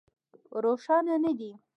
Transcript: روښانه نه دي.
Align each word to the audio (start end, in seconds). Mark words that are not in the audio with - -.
روښانه 0.63 1.15
نه 1.23 1.31
دي. 1.39 1.51